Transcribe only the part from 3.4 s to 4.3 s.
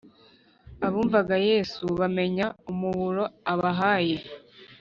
abahaye